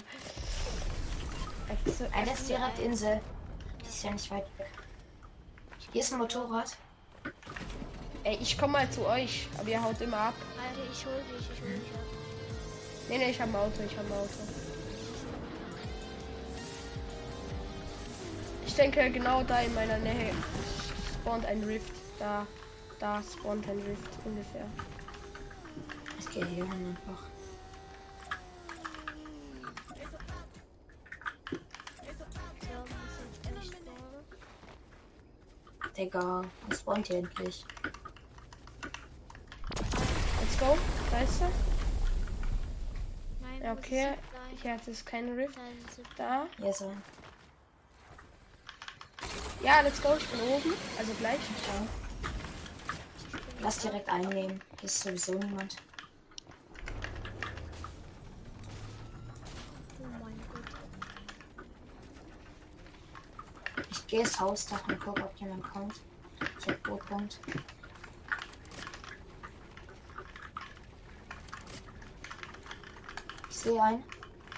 Also, 1.85 2.07
Einer 2.13 2.33
ist 2.33 2.49
direkt 2.49 2.79
Insel. 2.79 3.21
Die 3.81 3.89
ist 3.89 4.03
ja 4.03 4.11
nicht 4.11 4.31
weit 4.31 4.47
weg. 4.59 4.71
Hier 5.93 6.01
ist 6.01 6.13
ein 6.13 6.19
Motorrad. 6.19 6.77
Ey, 8.29 8.39
ich 8.43 8.59
komme 8.59 8.75
mal 8.75 8.91
zu 8.91 9.07
euch, 9.07 9.49
aber 9.59 9.69
ihr 9.71 9.83
haut 9.83 10.01
immer 10.03 10.19
ab. 10.19 10.35
Alter, 10.61 10.91
ich 10.93 11.07
hol 11.07 11.15
dich, 11.33 11.49
ich 11.51 11.63
hol 11.63 11.71
dich 11.71 11.95
ab. 11.95 12.01
Nee, 13.09 13.19
nee, 13.19 13.31
ich 13.31 13.41
habe 13.41 13.51
ein 13.51 13.57
Auto, 13.57 13.83
ich 13.87 13.97
habe 13.97 14.07
ein 14.07 14.21
Auto. 14.21 14.29
Ich 18.67 18.75
denke, 18.75 19.11
genau 19.11 19.43
da 19.45 19.61
in 19.61 19.75
meiner 19.75 19.99
Nähe 19.99 20.33
spawnt 21.15 21.47
ein 21.47 21.65
Rift. 21.65 21.93
Da, 22.19 22.47
da 22.99 23.23
spawnt 23.23 23.67
ein 23.67 23.79
Rift 23.79 24.11
ungefähr. 24.27 24.67
Ich 26.19 26.31
gehe 26.31 26.45
hier 26.45 26.65
hin 26.65 26.97
einfach. 26.97 27.23
Digga, 35.97 36.43
was 36.69 36.81
spawnt 36.81 37.07
hier 37.07 37.17
endlich? 37.17 37.65
Go. 40.59 40.77
Ist 41.23 41.41
er. 41.41 41.51
Nein, 43.41 43.63
Ja, 43.63 43.73
okay. 43.73 44.07
es? 44.13 44.17
Nein, 44.33 44.59
Hier 44.63 44.73
hat 44.73 44.89
es 44.89 45.05
keine 45.05 45.37
Rift. 45.37 45.59
Da. 46.17 46.47
Ist 46.59 46.81
er. 46.81 46.93
Ja, 49.63 49.81
let's 49.81 50.01
go. 50.03 50.15
Ich 50.17 50.27
bin 50.29 50.41
oben. 50.41 50.73
Also 50.99 51.13
gleich. 51.15 51.39
Lass 53.61 53.79
direkt 53.79 54.09
einnehmen. 54.09 54.61
Hier 54.81 54.85
ist 54.85 55.01
sowieso 55.01 55.33
niemand. 55.35 55.77
Oh 60.01 60.07
mein 60.23 60.41
Gott. 60.53 60.63
Ich 63.91 64.07
gehe 64.07 64.21
ins 64.21 64.39
Hausdach 64.41 64.87
und 64.89 65.01
gucke, 65.01 65.25
ob 65.25 65.37
jemand 65.39 65.65
kommt. 65.71 65.95
Ich 66.61 66.69
hab 66.69 66.83
Bootpunkt. 66.85 67.41
Sehe 73.59 73.83
einen. 73.83 74.03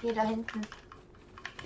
Hier 0.01 0.13
da 0.13 0.23
hinten. 0.23 0.61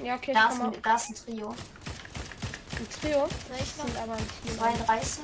Ja, 0.03 0.15
okay, 0.15 0.33
Da 0.33 0.49
ist, 0.49 0.61
ein, 0.61 0.81
da 0.81 0.95
ist 0.95 1.09
ein 1.09 1.15
Trio. 1.15 1.49
ein 1.49 2.89
Trio. 3.01 3.19
Soll 3.19 3.57
ich 3.61 3.77
noch? 3.77 3.85
Sind 3.85 3.97
aber 3.97 4.13
ein 4.13 4.27
Team. 4.43 4.57
32. 4.57 5.23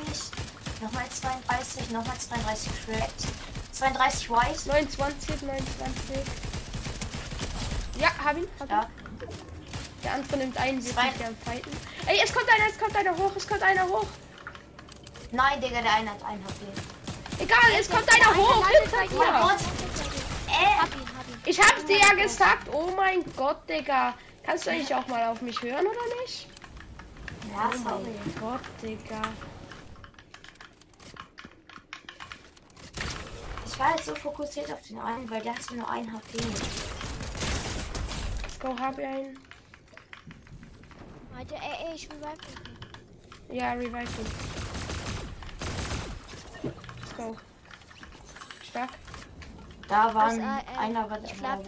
Nochmal 0.81 1.05
32. 1.09 1.89
Nochmal 1.91 2.17
32 2.17 2.71
Cracked. 2.85 3.27
32 3.73 4.29
White. 4.29 4.59
29, 4.67 5.41
29. 5.41 6.15
Ja, 7.99 8.09
hab 8.23 8.37
ihn. 8.37 8.47
Hab 8.59 8.69
ihn. 8.69 8.75
Ja. 8.75 8.87
Der 10.03 10.13
andere 10.13 10.37
nimmt 10.37 10.57
einen, 10.57 10.77
wir 10.77 10.81
sind 10.83 10.97
am 10.97 11.35
Fighten. 11.45 11.71
Ey, 12.07 12.19
es 12.23 12.33
kommt 12.33 12.47
einer, 12.49 12.67
es 12.71 12.79
kommt 12.79 12.95
einer 12.95 13.15
hoch, 13.15 13.31
es 13.35 13.47
kommt 13.47 13.61
einer 13.61 13.87
hoch. 13.87 14.07
Nein, 15.31 15.61
Digga, 15.61 15.81
der 15.81 15.93
eine 15.93 16.09
hat 16.11 16.23
einen 16.25 16.43
HP. 16.43 17.43
Egal, 17.43 17.79
es 17.79 17.89
kommt 17.89 18.09
einer 18.11 18.35
hoch. 18.35 18.65
Hinter 18.67 18.97
Oh 19.15 19.17
mein. 19.17 19.41
Gott. 19.43 19.59
Äh, 20.47 21.10
Ihn, 21.51 21.57
ihn. 21.57 21.59
Ich 21.59 21.59
hab's 21.61 21.85
dir 21.85 21.97
ja 21.99 22.13
gesagt. 22.23 22.67
Oh 22.71 22.91
mein 22.95 23.23
Gott, 23.35 23.67
Digga. 23.69 24.13
Kannst 24.43 24.65
du 24.65 24.71
eigentlich 24.71 24.93
auch 24.95 25.07
mal 25.07 25.27
auf 25.27 25.41
mich 25.41 25.61
hören 25.61 25.85
oder 25.85 26.21
nicht? 26.23 26.47
ja, 27.51 27.69
Oh 27.73 27.77
sorry. 27.77 28.03
mein 28.03 28.35
Gott, 28.39 28.61
Digga. 28.81 29.21
Ich 33.65 33.79
war 33.79 33.95
jetzt 33.95 34.05
so 34.05 34.15
fokussiert 34.15 34.71
auf 34.71 34.81
den 34.87 34.99
einen, 34.99 35.29
weil 35.29 35.41
der 35.41 35.55
hatte 35.55 35.75
nur 35.75 35.89
ein 35.89 36.11
HP. 36.11 36.37
Let's 38.43 38.59
go, 38.59 38.75
hab 38.79 38.97
ich 38.99 39.05
einen. 39.05 39.39
Alter, 41.37 41.55
ey, 41.55 41.87
ey, 41.87 41.95
ich 41.95 42.09
will 42.11 42.21
weiter. 42.21 42.47
Ja, 43.51 43.73
revive 43.73 43.99
ihn. 43.99 44.27
Let's 46.63 47.15
go. 47.17 47.35
Stark. 48.69 48.89
Da 49.91 50.13
war 50.15 50.29
Das, 50.29 50.33
ein, 50.35 50.39
äh, 50.39 50.43
äh, 50.45 50.77
einer, 50.77 51.19
Ich 51.25 51.41
war 51.43 51.59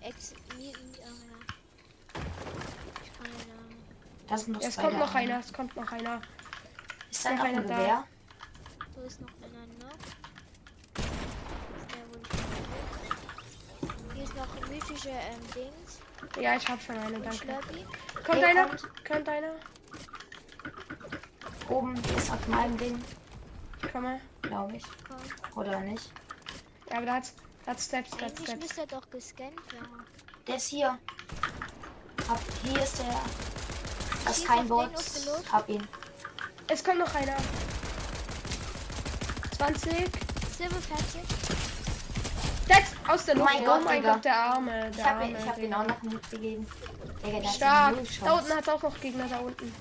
ex. 0.00 0.32
Ich 0.58 0.72
kann 3.12 3.26
ja 3.26 3.44
da. 3.46 4.26
Da 4.26 4.38
sind 4.38 4.52
noch 4.54 4.62
es 4.62 4.74
kommt 4.78 4.94
da. 4.94 4.98
noch 4.98 5.14
einer, 5.14 5.38
es 5.40 5.52
kommt 5.52 5.76
noch 5.76 5.92
einer. 5.92 6.22
Ist 7.10 7.26
da 7.26 7.30
noch 7.32 7.36
noch 7.36 7.44
ein 7.44 7.56
einer 7.58 7.68
da. 7.68 7.76
Gewehr? 7.76 8.04
Wo 8.94 9.02
ist 9.02 9.20
noch 9.20 9.28
einer 9.42 9.66
noch? 9.84 9.98
Hier 14.14 14.24
ist 14.24 14.34
noch 14.34 14.56
ein 14.56 14.68
mythische 14.70 15.10
ähm, 15.10 15.40
Dings. 15.54 16.00
Ja, 16.42 16.56
ich 16.56 16.66
hab 16.66 16.80
schon 16.80 16.96
eine, 16.96 17.16
Und 17.16 17.22
danke. 17.22 17.36
Schlurpy. 17.36 17.84
Kommt 18.24 18.38
Hey, 18.38 18.44
einer? 18.44 18.66
kommt. 18.68 19.04
Kommt 19.06 19.28
einer? 19.28 19.52
Oben 21.68 21.94
ist 22.16 22.30
auf 22.32 22.48
meinem 22.48 22.78
Ding, 22.78 23.04
Ich 23.82 23.92
komme. 23.92 24.22
glaube 24.40 24.76
ich. 24.76 24.84
Komm. 25.06 25.58
Oder 25.60 25.80
nicht? 25.80 26.10
Ja, 26.92 26.98
aber 26.98 27.06
da 27.06 27.14
hat's, 27.14 27.32
da 27.64 27.70
hat's 27.72 27.84
Steps, 27.86 28.10
da 28.10 28.26
hat's 28.26 28.34
Eigentlich 28.38 28.46
Steps. 28.48 28.60
müsste 28.62 28.80
er 28.82 28.86
doch 28.86 29.10
gescannt 29.10 29.72
werden. 29.72 29.88
Der 30.46 30.56
ist 30.56 30.68
hier. 30.68 30.98
Hab, 32.28 32.40
hier 32.64 32.82
ist 32.82 32.98
der. 32.98 33.20
Das 34.24 34.38
ist 34.38 34.46
kein 34.46 34.68
Bot. 34.68 34.90
Hab 35.50 35.68
ihn. 35.68 35.86
Es 36.68 36.84
kommt 36.84 36.98
noch 36.98 37.14
einer. 37.14 37.36
20. 39.56 39.92
Silber 40.56 40.76
fertig. 40.76 41.22
Sechs 42.68 42.90
aus 43.08 43.24
der 43.24 43.36
Oh 43.36 43.38
Luft. 43.40 43.52
mein 43.52 43.62
Oh 43.62 43.66
Gott, 43.66 43.84
mein. 43.84 44.02
Gott, 44.02 44.24
der 44.24 44.36
Arme. 44.36 44.90
Ich 44.90 44.96
Der 44.96 45.04
hab, 45.06 45.12
Arme. 45.16 45.30
ihn- 45.30 45.36
ich 45.36 45.46
hab 45.48 45.58
ihn 45.58 45.74
auch 45.74 45.86
noch 45.86 46.02
mitgegeben. 46.02 46.66
Digga, 47.26 47.40
der 47.40 47.48
Stark. 47.48 47.96
Da 48.24 48.32
unten 48.34 48.52
hat 48.54 48.68
auch 48.68 48.82
noch 48.82 49.00
Gegner 49.00 49.26
da 49.28 49.38
unten. 49.38 49.74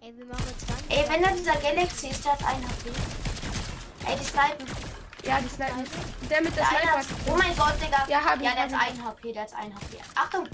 Ey, 0.00 0.16
wir 0.16 0.24
machen 0.26 0.44
20. 0.66 0.90
Ey, 0.90 1.08
wenn 1.08 1.22
da 1.22 1.30
dieser 1.30 1.56
Galaxy 1.56 2.08
ist, 2.08 2.24
der 2.24 2.32
hat 2.32 2.44
einen 2.44 2.64
HP. 2.64 2.90
Ey, 4.06 4.18
die 4.18 4.24
snipen. 4.24 4.91
Ja, 5.22 5.40
die 5.40 5.48
Sniper. 5.48 5.74
Der 6.28 6.42
mit 6.42 6.56
der 6.56 6.64
Der 6.68 7.02
Sniper. 7.02 7.32
oh 7.32 7.36
mein 7.36 7.56
Gott, 7.56 7.74
Digga. 7.80 8.06
Ja, 8.08 8.24
hab 8.24 8.36
ich, 8.36 8.42
Ja, 8.42 8.52
der 8.54 8.62
hat 8.62 8.70
ich. 8.70 8.76
einen 8.90 9.04
HP, 9.04 9.32
der 9.32 9.42
hat 9.42 9.54
einen 9.54 9.74
HP. 9.74 9.98
Achtung, 10.14 10.48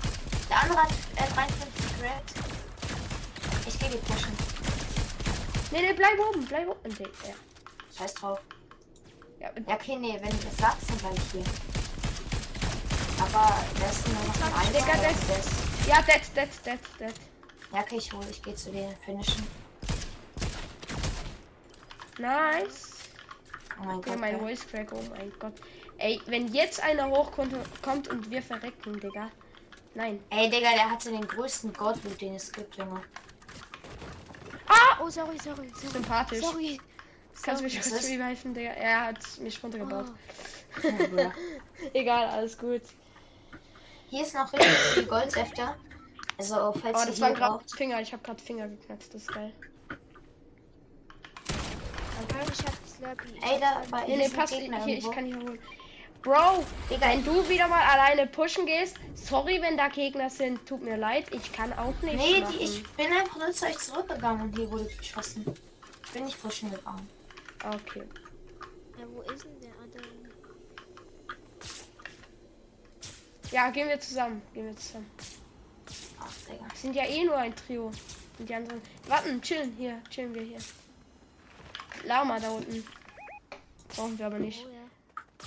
der 0.50 0.62
andere 0.62 0.82
hat 0.82 0.90
äh, 1.16 1.34
53 1.34 2.02
Red. 2.02 2.12
Ich 3.66 3.78
geh 3.78 3.88
die 3.88 3.96
pushen. 3.98 4.36
Nee, 5.70 5.82
nee, 5.82 5.92
bleib 5.94 6.18
oben, 6.28 6.44
bleib 6.46 6.68
oben. 6.68 6.80
Nee, 6.98 7.06
ja. 7.28 7.34
Scheiß 7.96 8.14
drauf. 8.14 8.40
Ja, 9.40 9.50
Ja, 9.66 9.74
okay, 9.74 9.96
nee, 9.96 10.18
wenn 10.20 10.30
du 10.30 10.36
das 10.44 10.56
sagst, 10.58 10.88
dann 10.90 10.96
bleib 10.98 11.14
ich 11.16 11.32
hier. 11.32 11.44
Aber 13.20 13.54
der 13.80 13.90
ist 13.90 14.06
nur 14.08 14.22
noch 14.22 14.60
ein 14.60 14.72
Digga, 14.72 14.96
der 14.98 15.10
ist- 15.10 15.86
ja 15.86 16.02
dead, 16.02 16.22
dead, 16.36 16.48
dead, 16.64 16.80
dead. 17.00 17.14
Ja, 17.72 17.80
okay, 17.80 17.96
ich 17.96 18.12
hole, 18.12 18.26
ich 18.30 18.42
gehe 18.42 18.54
zu 18.54 18.70
den 18.70 18.94
Finishen. 19.04 19.46
Nice. 22.18 22.97
Oh 23.80 23.84
mein 23.84 23.96
Ja, 23.96 24.00
Gott. 24.02 24.18
mein. 24.20 24.38
Voice 24.40 24.66
Crack, 24.66 24.92
oh 24.92 25.00
mein 25.10 25.32
Gott. 25.38 25.54
Ey, 25.98 26.20
wenn 26.26 26.48
jetzt 26.52 26.82
einer 26.82 27.08
hochkommt 27.10 27.54
kommt 27.82 28.08
und 28.08 28.30
wir 28.30 28.42
verrecken, 28.42 28.98
Digga. 29.00 29.30
Nein. 29.94 30.22
Ey, 30.30 30.48
Digga, 30.50 30.72
der 30.72 30.90
hatte 30.90 31.10
den 31.10 31.26
größten 31.26 31.72
Gottloot, 31.72 32.20
den 32.20 32.34
es 32.34 32.52
gibt, 32.52 32.76
Junge. 32.76 33.00
Oh, 35.00 35.08
sorry, 35.10 35.38
sorry, 35.38 35.68
sorry. 35.74 35.90
Sympathisch. 35.92 36.40
Sorry. 36.44 36.80
Kannst 37.42 37.60
du 37.60 37.64
mich 37.64 37.74
kurz 37.80 37.86
ist? 37.92 38.08
Digga? 38.08 38.70
Er 38.72 39.06
hat 39.06 39.18
mich 39.40 39.62
runtergebaut. 39.62 40.06
Oh. 40.82 40.88
Egal, 41.94 42.26
alles 42.28 42.58
gut. 42.58 42.82
Hier 44.08 44.22
ist 44.22 44.34
noch 44.34 44.52
richtig 44.52 44.76
viel 44.94 45.06
Goldsäfte. 45.06 45.76
Also, 46.36 46.72
falls 46.80 46.98
Oh, 47.02 47.06
das 47.06 47.20
waren 47.20 47.34
gerade. 47.34 47.64
Finger. 47.76 48.00
Ich 48.00 48.12
habe 48.12 48.22
gerade 48.22 48.42
Finger 48.42 48.68
geknackt. 48.68 49.06
Das 49.14 49.22
ist 49.22 49.32
geil. 49.32 49.52
Warte, 52.28 52.52
ich 52.52 52.66
hab 52.66 52.87
Ey, 53.00 53.60
da 53.60 53.82
war 53.90 54.06
Nee, 54.06 54.16
nee, 54.16 54.28
passt. 54.28 54.54
Gegner 54.54 54.84
Hier, 54.84 54.98
ich 54.98 55.10
kann 55.10 55.24
hier 55.24 55.36
holen. 55.36 55.58
Bro, 56.22 56.64
Digga, 56.90 57.10
wenn 57.10 57.24
du 57.24 57.48
wieder 57.48 57.68
mal 57.68 57.80
alleine 57.80 58.26
pushen 58.26 58.66
gehst, 58.66 58.96
sorry, 59.14 59.62
wenn 59.62 59.76
da 59.76 59.88
Gegner 59.88 60.28
sind. 60.28 60.66
Tut 60.66 60.82
mir 60.82 60.96
leid. 60.96 61.26
Ich 61.32 61.52
kann 61.52 61.72
auch 61.74 61.94
nicht. 62.02 62.16
Nee, 62.16 62.44
die, 62.50 62.64
ich 62.64 62.88
bin 62.96 63.06
einfach 63.12 63.38
nur 63.38 63.52
zu 63.52 63.66
euch 63.66 63.78
zurückgegangen 63.78 64.42
und 64.42 64.56
hier 64.56 64.68
wurde 64.70 64.86
geschossen. 64.86 65.46
Ich 66.04 66.10
bin 66.12 66.24
nicht 66.24 66.42
pushen 66.42 66.70
gegangen. 66.70 67.08
Okay. 67.64 68.02
Ja, 68.98 69.04
wo 69.14 69.20
ist 69.32 69.44
denn 69.44 69.60
der 69.60 69.70
andere? 69.80 70.02
Ja, 73.52 73.70
gehen 73.70 73.88
wir 73.88 74.00
zusammen. 74.00 74.42
Gehen 74.52 74.66
wir 74.66 74.76
zusammen. 74.76 75.10
Ach, 76.20 76.32
Digga. 76.48 76.66
Sind 76.74 76.96
ja 76.96 77.04
eh 77.04 77.24
nur 77.24 77.36
ein 77.36 77.54
Trio. 77.54 77.92
Und 78.38 78.48
die 78.48 78.54
anderen. 78.54 78.82
Warten, 79.06 79.40
chillen. 79.40 79.74
Hier, 79.78 80.02
chillen 80.10 80.34
wir 80.34 80.42
hier. 80.42 80.58
Lama 82.04 82.38
da 82.40 82.50
unten. 82.50 82.84
Brauchen 83.88 84.18
wir 84.18 84.26
aber 84.26 84.38
nicht. 84.38 84.64
Oh 84.66 84.70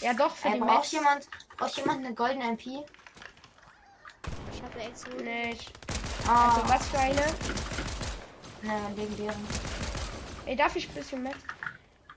ja. 0.02 0.08
Ja, 0.08 0.14
doch, 0.14 0.36
für 0.36 0.48
Ey, 0.48 0.54
die 0.56 0.60
braucht 0.60 0.74
Max. 0.74 0.92
jemand, 0.92 1.28
braucht 1.58 1.78
jemand 1.78 2.06
eine 2.06 2.14
goldene 2.16 2.46
MP? 2.52 2.84
Ich 4.54 4.62
habe 4.64 4.80
extra. 4.80 5.12
Nee, 5.22 5.52
ich, 5.52 5.68
Ah, 6.28 6.56
also 6.56 6.70
was 6.70 6.88
für 6.88 7.00
eine? 7.00 7.26
ne, 8.62 8.96
legendären. 8.96 9.36
Ey, 10.46 10.56
darf 10.56 10.76
ich 10.76 10.88
ein 10.88 10.94
bisschen 10.96 11.24
Max? 11.24 11.38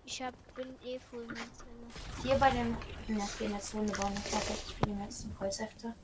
Ich 0.07 0.23
hab, 0.23 0.35
bin 0.55 0.69
eh 0.85 0.99
full 1.11 1.27
mit. 1.27 1.39
äh, 1.39 2.23
Hier 2.23 2.35
bei 2.37 2.51
dem, 2.51 2.73
ne, 3.09 3.23
hier 3.39 3.47
in 3.47 3.53
der 3.53 3.61
Zone 3.63 3.91
bauen 3.93 4.13
noch 4.15 4.51
richtig 4.51 4.77
viele 4.83 4.95
Metz 4.97 5.25
und 5.25 5.39
Holzhefte. 5.41 5.95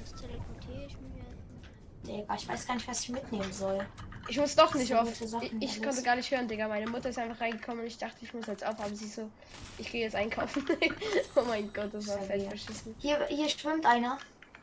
Das 0.00 0.14
teleportiere 0.14 0.86
ich 0.86 0.96
mir. 0.98 1.24
Digga, 2.02 2.34
ich 2.34 2.48
weiß 2.48 2.66
gar 2.66 2.74
nicht, 2.74 2.88
was 2.88 3.00
ich 3.00 3.08
mitnehmen 3.10 3.52
soll. 3.52 3.86
Ich 4.28 4.38
muss 4.38 4.56
doch 4.56 4.74
nicht 4.74 4.94
auf. 4.94 5.08
Ich, 5.20 5.52
ich 5.60 5.82
konnte 5.82 6.02
gar 6.02 6.16
nicht 6.16 6.30
hören, 6.30 6.48
Digga. 6.48 6.68
Meine 6.68 6.88
Mutter 6.88 7.10
ist 7.10 7.18
einfach 7.18 7.40
reingekommen 7.40 7.80
und 7.80 7.86
ich 7.86 7.98
dachte, 7.98 8.16
ich 8.22 8.32
muss 8.32 8.46
jetzt 8.46 8.64
auf, 8.64 8.78
aber 8.80 8.94
sie 8.94 9.06
so, 9.06 9.30
ich 9.78 9.90
gehe 9.90 10.02
jetzt 10.02 10.16
einkaufen. 10.16 10.64
oh 11.36 11.42
mein 11.46 11.70
Gott, 11.72 11.92
das 11.92 12.08
war 12.08 12.18
fett 12.22 12.48
verschissen. 12.48 12.94
Hier, 12.98 13.26
hier 13.28 13.48
schwimmt 13.48 13.84
einer. 13.84 14.18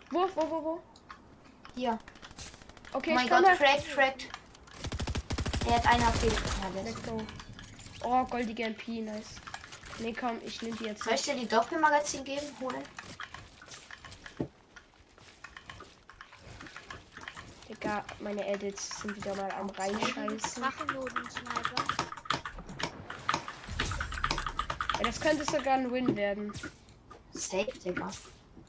Wo, 0.09 0.27
wo, 0.35 0.41
wo, 0.49 0.63
wo? 0.63 0.81
Hier. 1.75 1.99
Okay, 2.93 3.11
oh 3.11 3.15
mein 3.15 3.29
Gott, 3.29 3.43
komme. 3.43 3.55
cracked, 3.55 3.89
cracked. 3.93 4.27
Er 5.67 5.75
hat 5.75 5.87
einer 5.87 6.07
auf 6.07 6.23
jeden 6.23 6.35
Fall. 6.35 6.71
Ja, 6.75 6.81
Let's 6.81 7.03
go. 7.03 7.21
Oh, 8.03 8.25
goldige 8.25 8.63
MP, 8.63 9.01
nice. 9.01 9.35
Nee, 9.99 10.13
komm, 10.19 10.39
ich 10.43 10.61
nehme 10.61 10.75
die 10.77 10.85
jetzt. 10.85 11.03
Soll 11.03 11.13
ich 11.13 11.21
dir 11.21 11.35
die 11.35 11.47
Doppelmagazin 11.47 12.23
geben? 12.23 12.45
Holen? 12.59 12.81
Digga, 17.91 18.05
meine 18.21 18.47
Edits 18.47 19.01
sind 19.01 19.17
wieder 19.17 19.35
mal 19.35 19.51
am 19.51 19.69
reinscheißen. 19.69 20.63
Drachennoten-Sniper. 20.63 21.83
Ja, 24.97 25.03
das 25.03 25.19
könnte 25.19 25.43
sogar 25.43 25.73
ein 25.73 25.91
Win 25.91 26.15
werden. 26.15 26.53
Safe, 27.33 27.67
Digga. 27.83 28.09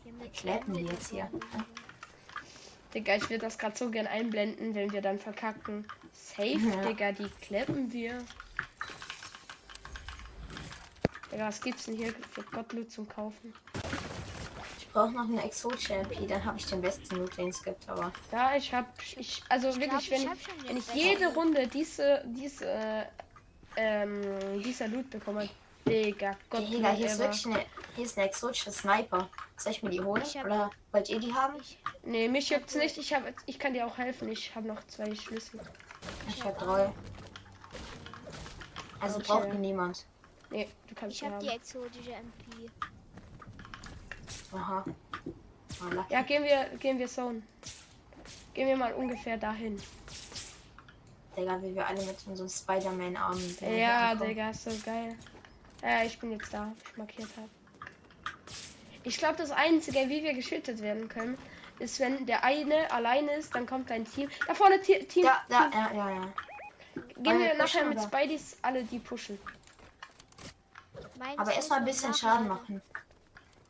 Hier 0.03 0.13
mit 0.15 0.33
Klappen 0.35 0.75
die 0.75 0.87
jetzt 0.87 1.11
hier. 1.11 1.31
Digga, 2.93 3.15
ich 3.15 3.31
würde 3.31 3.39
das 3.39 3.59
gerade 3.59 3.79
so 3.79 3.91
gern 3.91 4.09
einblenden, 4.09 4.75
wenn 4.75 4.93
wir 4.93 5.03
dann 5.03 5.21
verkacken. 5.21 5.87
Safe, 6.13 6.59
Ja. 6.59 6.83
Digga, 6.85 7.13
die 7.13 7.29
klappen 7.43 7.93
wir. 7.93 8.19
Digga, 11.31 11.47
was 11.47 11.61
gibt's 11.61 11.85
denn 11.85 11.95
hier 11.95 12.13
für 12.33 12.43
Gottloot 12.43 12.91
zum 12.91 13.09
Kaufen? 13.09 13.55
Ich 14.93 14.95
brauche 14.95 15.11
noch 15.13 15.25
eine 15.27 15.43
exotische 15.43 15.95
MP, 15.95 16.27
dann 16.27 16.45
habe 16.45 16.59
ich 16.59 16.67
den 16.67 16.83
besten 16.83 17.17
Loot, 17.17 17.39
den 17.39 17.49
es 17.49 17.63
gibt, 17.65 17.89
aber. 17.89 18.13
Ja, 18.31 18.55
ich 18.57 18.75
hab, 18.75 18.87
ich, 19.17 19.43
also 19.49 19.71
Ich 19.71 19.77
wirklich, 19.81 20.07
glaub, 20.11 20.21
ich 20.21 20.27
wenn, 20.29 20.33
ich, 20.37 20.45
schon 20.45 20.69
wenn 20.69 20.77
ich 20.77 20.95
jede. 20.95 21.29
Runde 21.33 21.67
diese, 21.67 22.23
diese, 22.27 22.67
äh, 22.67 23.05
ähm, 23.77 24.63
dieser 24.63 24.89
Loot 24.89 25.09
bekomme, 25.09 25.49
Digga, 25.89 26.37
Gott, 26.51 26.69
Digga, 26.71 26.91
hier 26.91 27.07
ist 27.07 27.19
wirklich 27.19 27.47
eine, 27.47 27.65
hier 27.97 28.05
ist 28.05 28.19
eine 28.19 28.27
exotische 28.29 28.71
Sniper. 28.71 29.31
Soll 29.57 29.73
ich 29.73 29.83
mir 29.83 29.89
die 29.89 30.03
holen? 30.03 30.23
Ich 30.27 30.37
hab- 30.37 30.45
Oder 30.45 30.71
wollt 30.93 31.09
ihr 31.09 31.21
die 31.21 31.33
haben? 31.33 31.55
Ich, 31.59 31.79
Nee, 32.03 32.29
mich 32.29 32.51
juckt's 32.51 32.75
nicht, 32.75 32.99
ich 32.99 33.15
hab, 33.15 33.23
ich 33.47 33.59
kann 33.59 33.73
dir 33.73 33.87
auch 33.87 33.97
helfen, 33.97 34.29
ich 34.29 34.55
habe 34.55 34.69
noch 34.69 34.87
zwei 34.89 35.15
Schlüssel. 35.15 35.59
Ich 36.29 36.45
habe 36.45 36.59
drei. 36.63 36.93
Also 39.01 39.17
Okay. 39.17 39.27
braucht 39.27 39.49
mir 39.49 39.55
niemand. 39.55 40.05
Nee, 40.51 40.69
du 40.87 40.95
kannst 40.95 41.15
ich 41.15 41.21
die 41.21 41.25
hab 41.27 41.33
haben. 41.33 41.41
die 41.41 41.49
exotische 41.49 42.11
MP. 42.13 42.71
Aha. 44.53 44.85
Lucky. 45.91 46.13
Ja, 46.13 46.23
gehen 46.23 46.45
wir, 46.45 46.79
gehen 46.79 46.99
wir 46.99 47.09
Zone. 47.09 47.43
Gehen 48.55 48.69
wir 48.69 48.77
mal 48.77 48.93
ungefähr 48.93 49.37
dahin. 49.37 49.81
Digga, 51.37 51.61
wie 51.63 51.75
wir 51.75 51.87
alle 51.87 52.03
mit 52.05 52.17
unserem 52.27 52.49
Spider-Man-Armen. 52.49 53.57
Ja, 53.61 54.15
Digga, 54.15 54.51
ist 54.51 54.65
so 54.65 54.71
geil. 54.85 55.17
Ja, 55.83 56.05
ich 56.05 56.19
bin 56.19 56.33
jetzt 56.33 56.53
da, 56.53 56.67
wo 56.67 56.91
ich 56.91 56.97
markiert 56.97 57.29
habe. 57.37 57.49
Ich 59.05 59.19
glaube, 59.19 59.37
das 59.37 59.51
Einzige, 59.51 60.09
wie 60.09 60.23
wir 60.23 60.35
geschüttet 60.35 60.81
werden 60.81 61.09
können, 61.09 61.37
ist, 61.79 61.99
wenn 61.99 62.27
der 62.27 62.45
eine 62.45 62.91
alleine 62.93 63.33
ist, 63.33 63.55
dann 63.55 63.67
kommt 63.67 63.91
ein 63.91 64.05
Team. 64.05 64.29
Da 64.47 64.55
vorne 64.55 64.81
Team. 64.81 65.25
Ja, 65.25 65.43
ja, 65.49 65.71
ja, 65.73 65.93
ja, 65.93 66.11
ja. 66.11 66.33
Gehen 67.17 67.39
wir 67.39 67.47
wir 67.47 67.55
nachher 67.55 67.85
mit? 67.87 68.01
Spideys 68.01 68.57
alle 68.63 68.85
die 68.85 68.99
pushen. 68.99 69.39
Aber 71.37 71.53
erstmal 71.53 71.81
ein 71.81 71.85
bisschen 71.85 72.15
Schaden 72.15 72.49
nachladen. 72.49 72.77
machen. 72.77 72.83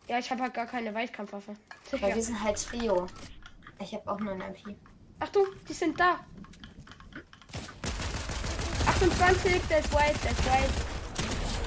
Ja, 0.09 0.19
ich 0.19 0.31
habe 0.31 0.43
halt 0.43 0.55
gar 0.55 0.67
keine 0.67 0.95
Weitkampfwaffe. 0.95 1.55
Weil 1.93 2.15
wir 2.15 2.23
sind 2.23 2.43
halt 2.43 2.62
Trio. 2.62 3.07
Ich 3.81 3.95
habe 3.95 4.11
auch 4.11 4.19
nur 4.19 4.33
eine 4.33 4.45
MP. 4.47 4.77
Achtung, 5.21 5.47
die 5.69 5.73
sind 5.73 5.99
da. 5.99 6.21
28, 8.87 9.61
that's 9.69 9.93
white, 9.93 10.19
that's 10.23 10.45
white. 10.47 10.93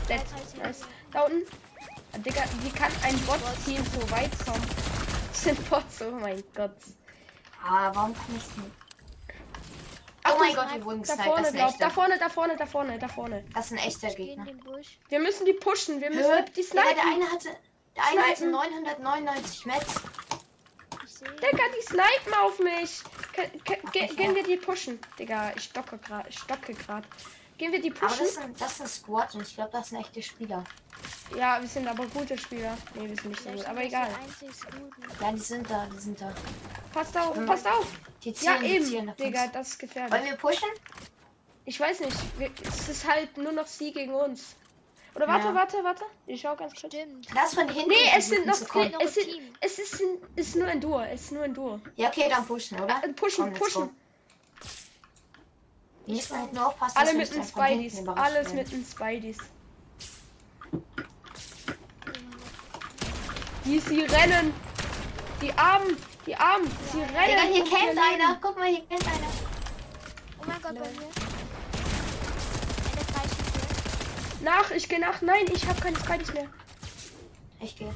That's 0.07 0.55
nice. 0.55 0.81
Da 1.11 1.21
unten. 1.21 1.47
Ah, 2.13 2.17
Digga, 2.17 2.43
wie 2.61 2.69
kann 2.69 2.91
ein 3.03 3.17
Bot-Team 3.25 3.83
so 3.83 4.11
weit 4.11 4.31
kommen? 4.45 4.61
Das 5.29 5.43
sind 5.43 5.69
Bots, 5.69 6.01
oh 6.01 6.11
mein 6.11 6.43
Gott. 6.53 6.75
Ah, 7.63 7.91
warum 7.93 8.13
kann 8.13 8.25
ich 8.29 8.57
nicht? 8.57 8.71
Oh 10.27 10.29
Achtung, 10.29 10.39
mein 10.39 10.55
Gott, 10.55 10.73
wir 10.73 10.85
wurden 10.85 11.03
Da 11.03 11.15
gesniped. 11.15 11.19
Das 11.19 11.25
vorne, 11.25 11.47
ist 11.47 11.53
ein 11.53 11.57
glaub, 11.57 11.77
da 11.77 11.89
vorne, 11.89 12.17
da 12.17 12.29
vorne, 12.29 12.55
da 12.57 12.65
vorne, 12.65 12.99
da 12.99 13.07
vorne. 13.07 13.45
Das 13.53 13.65
ist 13.65 13.71
ein 13.73 13.77
echter 13.79 14.09
Gegner. 14.13 14.45
Wir 15.09 15.19
müssen 15.19 15.45
die 15.45 15.53
pushen, 15.53 16.01
wir 16.01 16.09
müssen 16.09 16.45
die 16.55 16.61
Digga, 16.61 16.83
der 16.83 16.93
snipen. 16.93 17.13
eine 17.13 17.31
hatte, 17.31 17.49
der 17.95 18.03
eine 18.07 18.21
hatte 18.21 18.37
Snipen. 18.37 18.51
999 18.51 19.65
Metz. 19.65 19.85
Ich. 21.05 21.19
Digga, 21.19 21.63
die 21.77 21.81
snipen 21.85 22.33
auf 22.41 22.59
mich. 22.59 23.01
Ke- 23.33 23.49
ke- 23.63 23.79
Ach, 23.85 23.91
ge- 23.91 24.05
ich 24.05 24.17
Gehen 24.17 24.35
wir 24.35 24.43
die 24.43 24.57
pushen. 24.57 24.99
Digga, 25.17 25.53
ich 25.55 25.63
stocke 25.63 25.97
gerade, 25.97 26.31
stocke 26.31 26.73
gerade. 26.73 27.07
Gehen 27.57 27.71
wir 27.71 27.81
die 27.81 27.89
Aber 27.91 27.99
pushen? 28.07 28.19
das 28.19 28.29
ist 28.31 28.37
ein, 28.37 28.55
das 28.57 28.71
ist 28.73 28.81
ein 28.81 28.87
Squad 28.87 29.33
und 29.35 29.41
ich 29.47 29.55
glaube, 29.55 29.71
das 29.71 29.89
sind 29.89 29.99
echte 30.01 30.21
Spieler. 30.21 30.63
Ja, 31.37 31.59
wir 31.61 31.67
sind 31.67 31.87
aber 31.87 32.05
gute 32.07 32.37
Spieler. 32.37 32.77
Nee, 32.95 33.07
wir 33.09 33.15
sind 33.15 33.29
nicht 33.29 33.41
so 33.43 33.49
gut, 33.49 33.59
sind 33.59 33.69
aber 33.69 33.83
egal. 33.83 34.09
Ja, 35.21 35.31
die 35.31 35.39
sind 35.39 35.69
da, 35.69 35.87
die 35.91 35.97
sind 35.99 36.19
da. 36.21 36.33
Passt 36.93 37.17
auf, 37.17 37.35
Mhm. 37.35 37.45
passt 37.45 37.67
auf. 37.67 37.87
Die 38.23 38.29
Ja, 38.31 38.35
zielen, 38.59 38.61
die 38.89 38.95
eben. 38.97 39.09
auf 39.09 39.15
Digga, 39.15 39.47
das 39.47 39.69
ist 39.69 39.81
Wollen 39.81 39.89
gefährlich. 39.93 40.29
wir 40.31 40.37
pushen? 40.37 40.69
Ich 41.65 41.79
weiß 41.79 42.01
nicht. 42.01 42.17
Wir, 42.39 42.51
es 42.67 42.89
ist 42.89 43.07
halt 43.07 43.37
nur 43.37 43.51
noch 43.53 43.67
sie 43.67 43.91
gegen 43.93 44.13
uns. 44.13 44.55
Oder 45.15 45.27
warte, 45.27 45.47
Ja. 45.47 45.55
warte, 45.55 45.77
warte. 45.83 46.03
Ich 46.27 46.41
schau 46.41 46.55
ganz 46.55 46.73
kurz. 46.79 46.93
Stimmt. 46.93 47.27
Lass 47.33 47.53
von 47.53 47.69
hinten 47.69 47.89
Nee, 47.89 47.95
es 48.17 48.27
sind 48.27 48.45
noch 48.45 48.53
noch 48.59 48.99
es, 49.01 49.17
ein 49.17 49.23
sind, 49.23 49.57
es 49.61 49.79
ist, 49.79 50.01
ein- 50.01 50.17
ist 50.35 50.55
nur 50.57 50.67
ein 50.67 50.81
Duo. 50.81 50.99
Es 51.01 51.21
ist 51.21 51.31
nur 51.31 51.43
ein 51.43 51.53
Duo. 51.53 51.79
Ja, 51.95 52.09
okay, 52.09 52.25
dann 52.29 52.45
pushen, 52.45 52.79
oder? 52.81 53.01
Äh, 53.03 53.13
pushen, 53.13 53.45
Komm, 53.45 53.53
pushen. 53.53 53.89
Wir 56.05 56.15
müssen 56.15 56.37
halt 56.39 56.53
nur 56.53 56.67
aufpassen, 56.67 56.97
Alle 56.97 57.13
mit 57.13 57.33
den 57.33 57.43
Spideys. 57.43 58.07
Alles 58.07 58.53
mit 58.53 58.71
den 58.71 58.85
Spideys. 58.85 59.37
Die 63.63 63.79
sie 63.79 64.01
rennen. 64.01 64.53
Die 65.41 65.51
Armen. 65.57 65.97
Die 66.27 66.35
Armen. 66.35 66.69
Sie 66.91 66.99
rennen. 66.99 67.13
Digga, 67.25 67.41
hier 67.51 67.63
kennt 67.63 67.97
einer. 67.99 68.37
Guck 68.41 68.57
mal, 68.57 68.67
hier 68.67 68.83
kennt 68.87 69.05
einer. 69.07 69.27
Oh 70.39 70.43
mein 70.45 70.61
Gott, 70.61 70.75
bei 70.75 70.79
mir. 70.79 71.09
Eine 72.91 73.05
Dreischüsse. 73.11 73.65
Nach, 74.45 74.69
ich 74.69 74.87
gehe 74.87 74.99
nach. 74.99 75.21
Nein, 75.21 75.45
ich 75.51 75.65
habe 75.65 75.81
keine 75.81 75.97
Spideys 75.97 76.31
mehr. 76.31 76.47
Ich 77.59 77.75
gehe. 77.75 77.91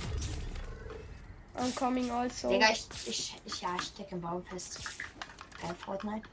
I'm 1.55 1.75
coming 1.75 2.09
also. 2.09 2.49
Digga, 2.49 2.69
ich, 2.71 2.87
ich, 3.05 3.35
ich, 3.45 3.61
ja, 3.61 3.69
ich 3.79 3.85
stecke 3.87 4.15
im 4.15 4.21
Baum 4.21 4.43
fest. 4.43 4.79
Geil, 5.61 5.75
Fortnite. 5.85 6.27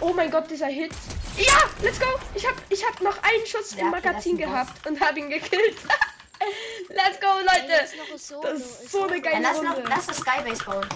Oh 0.00 0.14
mein 0.14 0.30
Gott, 0.30 0.50
dieser 0.50 0.68
Hit. 0.68 0.92
Ja, 1.36 1.58
let's 1.82 2.00
go. 2.00 2.06
Ich 2.34 2.46
hab, 2.46 2.54
ich 2.70 2.82
hab 2.86 3.02
noch 3.02 3.22
einen 3.22 3.46
Schuss 3.46 3.74
Ja, 3.74 3.80
im 3.82 3.90
Magazin 3.90 4.38
gehabt 4.38 4.86
und 4.86 4.98
hab 4.98 5.14
ihn 5.16 5.28
gekillt. 5.28 5.76
Let's 6.88 7.20
go, 7.20 7.26
Leute. 7.40 7.84
noch 8.10 8.18
Solo. 8.18 8.42
Das 8.44 8.60
ist 8.60 8.92
so 8.92 9.02
eine 9.02 9.16
Ja, 9.16 9.22
geile 9.22 9.42
lass, 9.42 9.60
noch, 9.60 9.76
Runde. 9.76 9.90
lass 9.90 10.06
das 10.06 10.16
Skybase 10.18 10.64
bauen. 10.64 10.88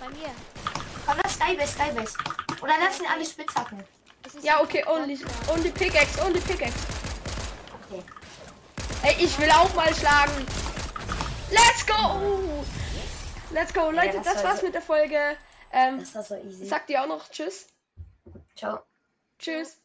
Bei 0.00 0.08
mir. 0.10 0.30
Komm, 1.06 1.16
lass 1.22 1.34
Skybase, 1.36 1.72
Skybase. 1.72 2.18
Oder 2.60 2.74
lass 2.84 3.00
ihn 3.00 3.06
alle 3.06 3.24
Spitzhacken. 3.24 3.82
Ja, 4.42 4.60
okay, 4.60 4.84
only, 4.86 5.18
only 5.48 5.70
Pickaxe, 5.70 6.22
only 6.22 6.40
Pickaxe. 6.40 6.97
Ey, 9.02 9.14
ich 9.24 9.38
will 9.38 9.50
auch 9.50 9.72
mal 9.74 9.92
schlagen. 9.94 10.46
Let's 11.50 11.86
go. 11.86 12.64
Let's 13.50 13.72
go, 13.72 13.90
Leute, 13.90 14.18
das 14.18 14.24
das 14.24 14.36
war 14.36 14.44
war's 14.50 14.60
so- 14.60 14.66
mit 14.66 14.74
der 14.74 14.82
Folge. 14.82 15.36
Ähm, 15.72 15.98
Das 16.00 16.14
war 16.14 16.22
so 16.22 16.36
easy. 16.36 16.66
sagt 16.66 16.90
ihr 16.90 17.02
auch 17.02 17.06
noch 17.06 17.28
Tschüss? 17.30 17.66
Ciao. 18.56 18.80
Tschüss. 19.38 19.80